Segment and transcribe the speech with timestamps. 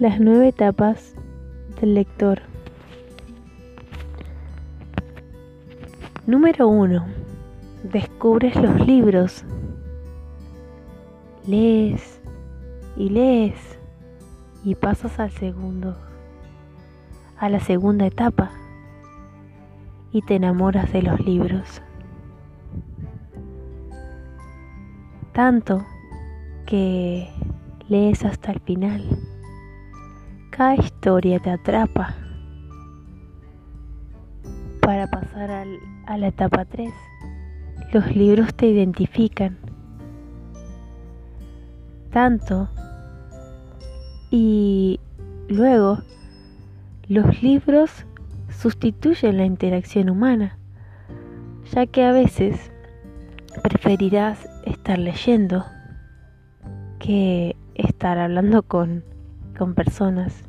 [0.00, 1.14] las nueve etapas
[1.78, 2.40] del lector.
[6.26, 7.04] Número 1.
[7.82, 9.44] Descubres los libros.
[11.46, 12.18] Lees
[12.96, 13.78] y lees
[14.64, 15.94] y pasas al segundo,
[17.36, 18.52] a la segunda etapa
[20.12, 21.82] y te enamoras de los libros.
[25.34, 25.84] Tanto
[26.64, 27.28] que
[27.86, 29.29] lees hasta el final.
[30.50, 32.14] Cada historia te atrapa
[34.80, 35.66] para pasar
[36.06, 36.92] a la etapa 3.
[37.92, 39.58] Los libros te identifican
[42.10, 42.68] tanto
[44.30, 45.00] y
[45.48, 45.98] luego
[47.08, 48.04] los libros
[48.50, 50.58] sustituyen la interacción humana,
[51.72, 52.70] ya que a veces
[53.62, 55.64] preferirás estar leyendo
[56.98, 59.04] que estar hablando con,
[59.60, 60.42] con personas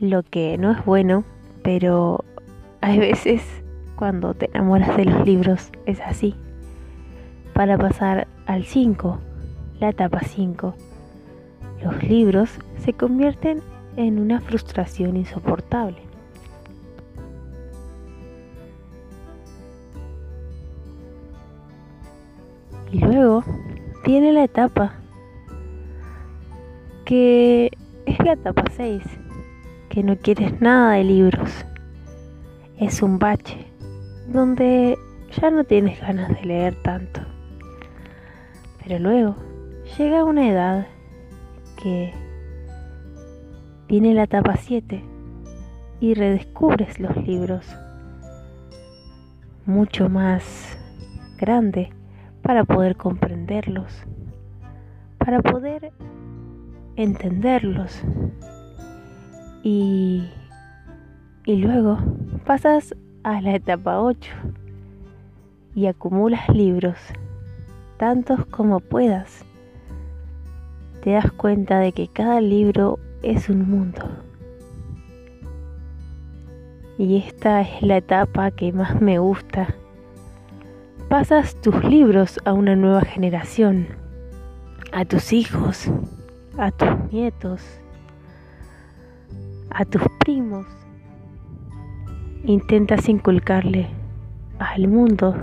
[0.00, 1.24] lo que no es bueno,
[1.62, 2.24] pero
[2.80, 3.42] hay veces
[3.96, 6.34] cuando te enamoras de los libros es así.
[7.52, 9.18] Para pasar al 5,
[9.78, 10.74] la etapa 5,
[11.84, 13.60] los libros se convierten
[13.96, 15.98] en una frustración insoportable.
[22.90, 23.44] Y luego
[24.02, 25.01] viene la etapa
[27.12, 27.70] que
[28.06, 29.02] es la etapa 6,
[29.90, 31.66] que no quieres nada de libros.
[32.78, 33.66] Es un bache
[34.28, 34.96] donde
[35.38, 37.20] ya no tienes ganas de leer tanto.
[38.82, 39.36] Pero luego
[39.98, 40.86] llega una edad
[41.82, 42.14] que
[43.88, 45.04] viene la etapa 7
[46.00, 47.76] y redescubres los libros
[49.66, 50.78] mucho más
[51.36, 51.92] grande
[52.40, 54.02] para poder comprenderlos,
[55.18, 55.92] para poder
[56.96, 58.02] entenderlos
[59.62, 60.28] y,
[61.46, 61.98] y luego
[62.44, 64.30] pasas a la etapa 8
[65.74, 66.96] y acumulas libros,
[67.96, 69.44] tantos como puedas.
[71.02, 74.02] Te das cuenta de que cada libro es un mundo.
[76.98, 79.74] Y esta es la etapa que más me gusta.
[81.08, 83.88] Pasas tus libros a una nueva generación,
[84.92, 85.90] a tus hijos,
[86.58, 87.62] a tus nietos,
[89.70, 90.66] a tus primos.
[92.44, 93.88] Intentas inculcarle
[94.58, 95.34] al mundo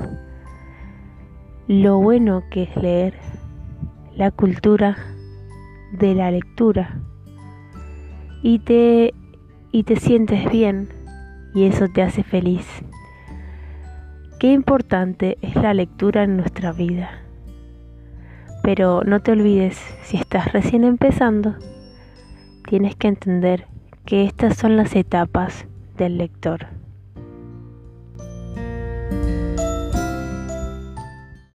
[1.67, 3.13] lo bueno que es leer,
[4.15, 4.97] la cultura
[5.93, 6.99] de la lectura.
[8.41, 9.13] Y te,
[9.71, 10.89] y te sientes bien
[11.53, 12.65] y eso te hace feliz.
[14.39, 17.28] Qué importante es la lectura en nuestra vida.
[18.71, 21.55] Pero no te olvides, si estás recién empezando,
[22.67, 23.65] tienes que entender
[24.05, 25.65] que estas son las etapas
[25.97, 26.67] del lector.